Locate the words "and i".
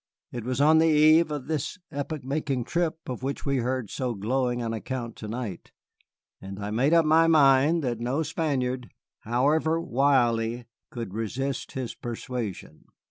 6.41-6.71